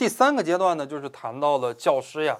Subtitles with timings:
[0.00, 2.34] 第三个阶段呢，就是谈到了教师呀，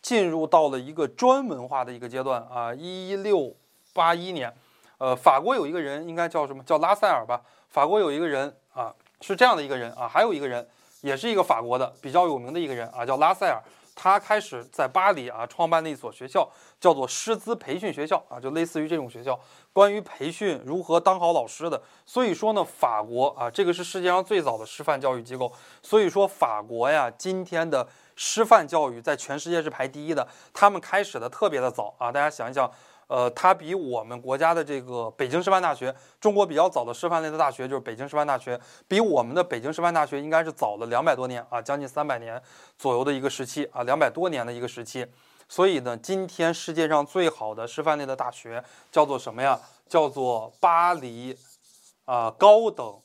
[0.00, 2.72] 进入到了一个专门化的一个阶段啊。
[2.72, 3.54] 一六
[3.92, 4.50] 八一年，
[4.96, 7.42] 呃，法国有一个人，应该叫什么叫拉塞尔吧？
[7.68, 8.90] 法国有一个人啊，
[9.20, 10.66] 是这样的一个人啊，还有一个人，
[11.02, 13.60] 也是一个法国的比较有名的一个人啊，叫拉塞尔。
[13.94, 16.48] 他开始在巴黎啊创办了一所学校，
[16.80, 19.38] 叫做师资培训学校啊，就类似于这种学校，
[19.72, 21.80] 关于培训如何当好老师的。
[22.06, 25.52] 所以说呢，法国啊，这个是世界上最早的师范教育机构。
[25.82, 27.86] 所以说法国呀，今天的
[28.16, 30.26] 师范教育在全世界是排第一的。
[30.52, 32.70] 他们开始的特别的早啊，大家想一想。
[33.12, 42.42] 呃，它比我们国家的这个北京师范大学，中国比较早的师范类的大学就是北京师范大学，比我们的北京师范大学应该是早了两百多年啊，将近三百年
[42.78, 45.06] 左右的一个时期啊，两百多年的一个时期。
[45.46, 49.60] 所以呢，今天世界上最好的师范类的大学叫做什么呀？
[49.86, 51.36] 叫做巴黎
[52.06, 52.98] 啊高等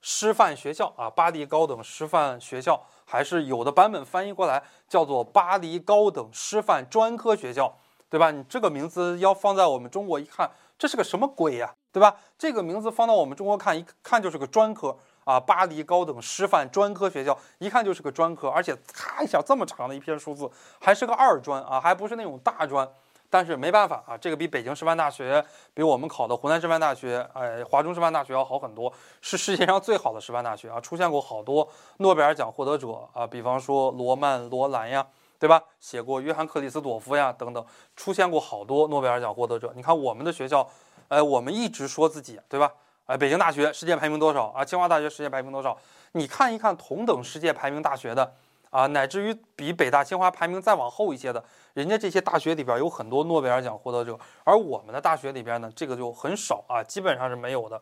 [0.00, 7.78] 师范学校啊，巴黎高等师范学校，还是有的版本翻译过来叫做巴黎高等师范专科学校。
[8.10, 8.30] 对吧？
[8.30, 11.74] 你这个名字要放在我们中国一看，这是个什么鬼呀？
[11.92, 12.14] 对吧？
[12.38, 20.48] 这个名字放到我们中国看，一看就是个专科啊，巴黎高等师范专科学校，一看就是个专科，而且咔一下这么长的一篇数字，
[20.80, 22.88] 还是个二专啊，还不是那种大专。
[23.30, 35.06] 但是没办法啊，这个比北京师范大学，比我们考的湖南师范大学，哎，华中师范大学要好很多，是世界上最好的师范大学啊，出现过好多诺贝尔奖获得者啊，比方说罗曼罗兰呀。
[35.38, 35.62] 对吧？
[35.78, 39.72] 写过约翰克里斯朵夫呀，等等，出现过好多诺贝尔奖获得者。
[39.76, 40.68] 你看我们的学校，
[41.08, 42.72] 哎，我们一直说自己，对吧？
[43.06, 44.64] 哎，北京大学世界排名多少啊？
[44.64, 45.78] 清华大学世界排名多少？
[46.12, 48.34] 你看一看同等世界排名大学的
[48.70, 51.42] 啊，乃至于比北大清华排名再往后一些的，
[51.72, 57.80] 人家这些大学里边有很多诺贝尔奖获得者，而我们的大学里边呢，这个就很少啊，基本上是没有的。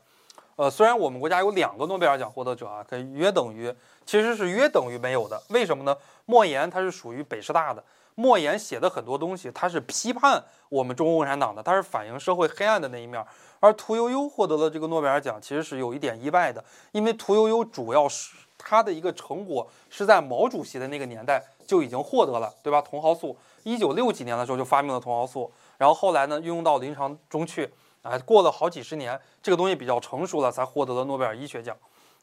[0.57, 3.71] 呃，虽然我们国家有两个诺贝尔奖获得者啊，可约等于，
[4.07, 5.41] 其实是约等于没有的。
[5.51, 5.95] 为什么呢？
[6.25, 13.23] 莫言他是属于北师大的，莫言写的很多东西，他是批判我们中国共产党的，他是反映社会黑暗的那一面。
[13.61, 22.81] 而屠呦呦获得了这个诺贝尔奖，其实是有一点意外的，因为屠呦呦主要是他的一个成果是在毛主席的那个年代就已经获得了，对吧？
[22.81, 27.71] 茼蒿素，一九六几年的时候就发明了茼蒿素，然后后来呢运用到临床中去。
[28.09, 31.77] 哎，过了好几十年，这个东西比较成熟了，才获得了诺贝尔医学奖。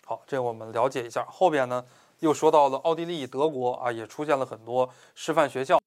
[0.06, 1.26] 好，这我们了解一下。
[1.30, 1.84] 后边呢，
[2.20, 5.80] 又说到了奥地利、德国啊，也出现了很多师范学校。